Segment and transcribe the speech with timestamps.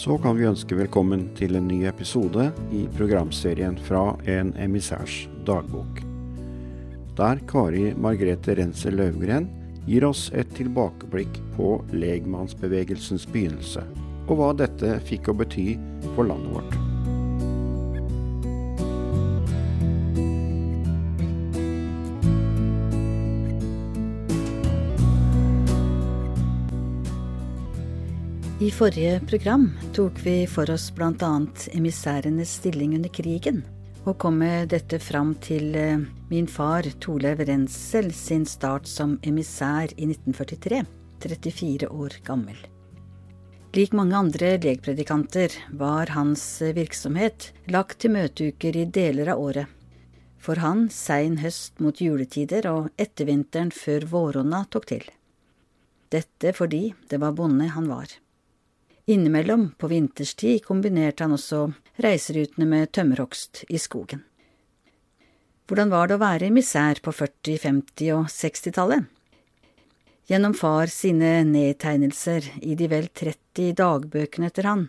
[0.00, 6.00] så kan vi ønske velkommen til en ny episode i programserien fra En emissærs dagbok.
[7.18, 9.50] Der Kari Margrethe Renser Løvgren
[9.84, 13.84] gir oss et tilbakeblikk på legmannsbevegelsens begynnelse,
[14.24, 15.74] og hva dette fikk å bety
[16.14, 16.89] for landet vårt.
[28.60, 31.28] I forrige program tok vi for oss bl.a.
[31.72, 33.62] emissærenes stilling under krigen,
[34.04, 39.96] og kom med dette fram til eh, min far Torleiv Rensel sin start som emissær
[39.96, 40.82] i 1943,
[41.24, 42.60] 34 år gammel.
[43.72, 49.76] Lik mange andre legpredikanter var hans virksomhet lagt til møteuker i deler av året.
[50.36, 55.12] For han sein høst mot juletider og ettervinteren før våronna tok til.
[56.12, 58.20] Dette fordi det var bonde han var.
[59.10, 61.64] Innimellom, på vinterstid, kombinerte han også
[61.98, 64.20] reiserutene med tømmerhogst i skogen.
[65.66, 69.08] Hvordan var det å være misær på 40-, 50- og 60-tallet?
[70.30, 74.86] Gjennom far sine nedtegnelser i de vel 30 dagbøkene etter han,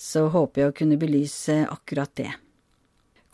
[0.00, 2.30] så håper jeg å kunne belyse akkurat det.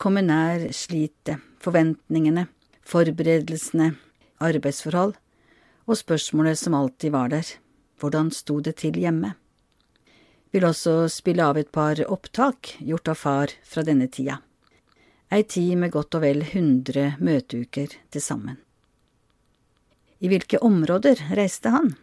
[0.03, 2.49] Komme nær slitet, forventningene,
[2.83, 3.93] forberedelsene,
[4.43, 5.15] arbeidsforhold,
[5.87, 7.47] og spørsmålet som alltid var der,
[8.03, 9.37] hvordan sto det til hjemme?
[10.55, 14.38] Vil også spille av et par opptak gjort av far fra denne tida.
[15.34, 18.60] Ei tid med godt og vel hundre møteuker til sammen.
[20.22, 21.97] I hvilke områder reiste han?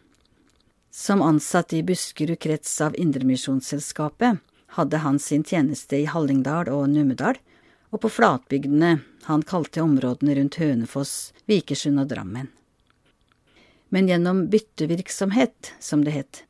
[0.91, 4.41] Som ansatt i Buskerud krets av Indremisjonsselskapet
[4.75, 7.39] hadde han sin tjeneste i Hallingdal og Numedal,
[7.91, 8.97] og på flatbygdene
[9.29, 12.51] han kalte områdene rundt Hønefoss, Vikersund og Drammen.
[13.95, 16.43] Men gjennom byttevirksomhet, som det het,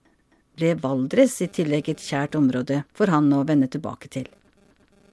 [0.61, 4.29] ble Valdres i tillegg et kjært område for han å vende tilbake til.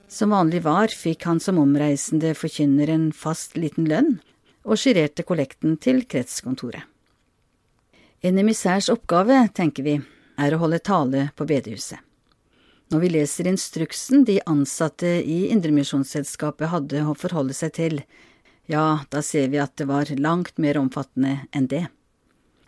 [0.09, 4.17] Som vanlig var, fikk han som omreisende forkynner en fast liten lønn,
[4.65, 6.85] og skirerte kollekten til kretskontoret.
[8.21, 9.95] En emissærs oppgave, tenker vi,
[10.37, 12.01] er å holde tale på bedehuset.
[12.89, 18.01] Når vi leser instruksen de ansatte i Indremisjonsselskapet hadde å forholde seg til,
[18.65, 21.85] ja, da ser vi at det var langt mer omfattende enn det.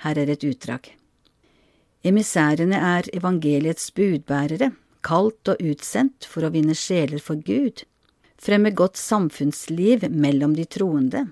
[0.06, 0.94] Her er et utdrag.
[2.02, 4.72] Emissærene er evangeliets budbærere,
[5.06, 7.84] kalt og utsendt for å vinne sjeler for Gud,
[8.42, 11.28] fremme godt samfunnsliv mellom de troende,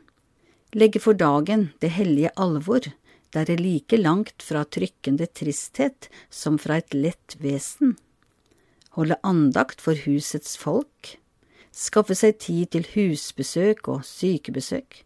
[0.77, 2.85] legge for dagen det hellige alvor,
[3.33, 7.95] der det like langt fra trykkende tristhet som fra et lett vesen,
[8.97, 11.15] holde andakt for husets folk,
[11.73, 15.01] skaffe seg tid til husbesøk og sykebesøk,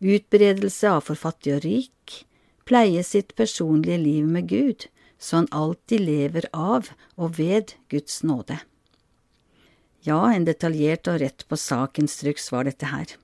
[0.00, 2.16] utbredelse av for fattig og rik,
[2.66, 4.86] pleie sitt personlige liv med Gud,
[5.18, 8.58] så han alltid lever av og ved Guds nåde.
[10.06, 13.14] Ja, en detaljert og rett på sak-instruks var dette her.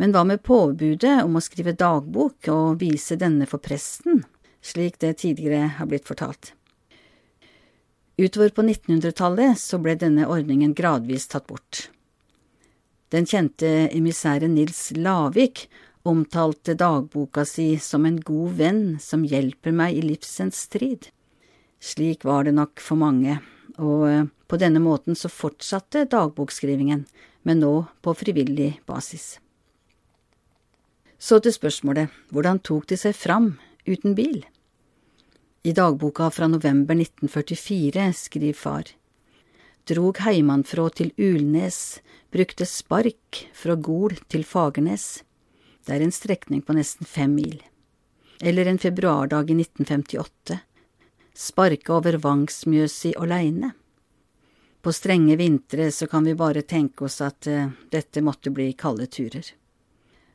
[0.00, 4.24] Men hva med påbudet om å skrive dagbok og vise denne for presten,
[4.64, 6.54] slik det tidligere har blitt fortalt?
[8.16, 11.88] Utover på 1900-tallet så ble denne ordningen gradvis tatt bort.
[13.10, 15.66] Den kjente emissæren Nils Lavik
[16.04, 21.08] omtalte dagboka si som en god venn som hjelper meg i livsens strid.
[21.80, 23.38] Slik var det nok for mange,
[23.80, 27.06] og eh, på denne måten så fortsatte dagbokskrivingen,
[27.48, 27.72] men nå
[28.04, 29.38] på frivillig basis.
[31.18, 33.54] Så til spørsmålet, hvordan tok de seg fram
[33.88, 34.42] uten bil?
[35.64, 38.90] I dagboka fra november 1944 skriver far.
[39.88, 45.22] Drog heimanfrå til Ulnes, brukte spark fra Gol til Fagernes
[45.84, 47.62] det er en strekning på nesten fem mil.
[48.40, 50.58] Eller en februardag i 1958.
[51.34, 53.72] Sparke over Vangsmjøsi åleine.
[54.84, 59.06] På strenge vintre så kan vi bare tenke oss at uh, dette måtte bli kalde
[59.06, 59.46] turer.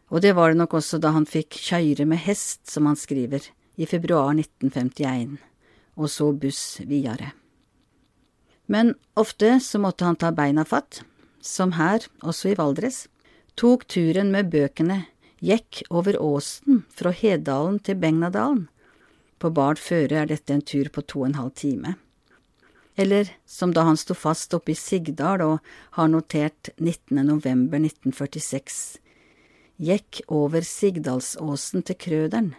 [0.10, 3.44] Og det var det nok også da han fikk køyre med hest, som han skriver,
[3.78, 5.38] i februar 1951,
[5.96, 7.32] og så buss videre.
[8.66, 11.04] Men ofte så måtte han ta beina fatt,
[11.42, 13.06] som her, også i Valdres,
[13.54, 15.04] tok turen med bøkene
[15.40, 18.68] gikk over åsen fra Hedalen til Begnadalen.
[19.40, 21.96] På bart føre er dette en tur på to og en halv time.
[23.00, 25.60] Eller som da han sto fast oppe i Sigdal og
[25.96, 27.22] har notert 19.
[27.24, 29.00] november 1946.
[29.80, 32.54] Gikk over Sigdalsåsen til Krøderen,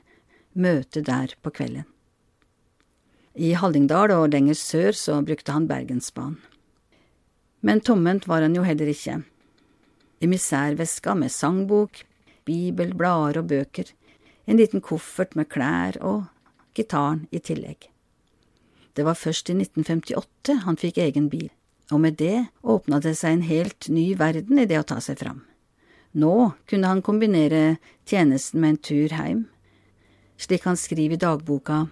[0.57, 1.85] møte der på kvelden.
[3.37, 6.41] I Hallingdal og lenger sør så brukte han Bergensbanen.
[7.61, 9.21] Men tomhendt var han jo heller ikke.
[10.21, 12.01] I misærveska med sangbok,
[12.51, 13.95] bibel, blader og bøker,
[14.51, 16.27] en liten koffert med klær og
[16.75, 17.87] gitaren i tillegg.
[18.95, 21.49] Det var først i 1958 han fikk egen bil,
[21.91, 25.21] og med det åpna det seg en helt ny verden i det å ta seg
[25.23, 25.45] fram.
[26.13, 29.45] Nå kunne han kombinere tjenesten med en tur heim.
[30.41, 31.85] Slik han skriver i dagboka,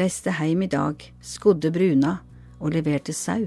[0.00, 2.16] reiste heim i dag, skodde bruna
[2.60, 3.44] og leverte sau.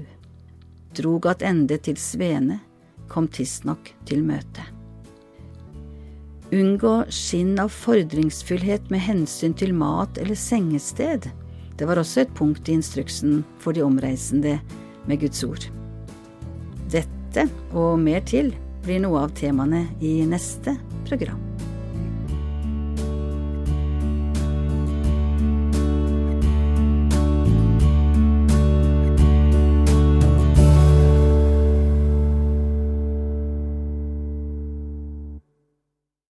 [0.96, 2.62] Drog attende til Svene,
[3.10, 4.75] kom tidsnok til møte.
[6.54, 11.26] Unngå skinn av fordringsfullhet med hensyn til mat eller sengested.
[11.76, 14.60] Det var også et punkt i instruksen for de omreisende
[15.10, 15.66] med Guds ord.
[16.92, 18.54] Dette og mer til
[18.86, 20.78] blir noe av temaene i neste
[21.08, 21.45] program.